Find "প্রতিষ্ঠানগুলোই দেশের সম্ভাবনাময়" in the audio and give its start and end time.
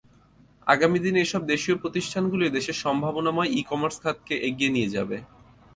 1.83-3.53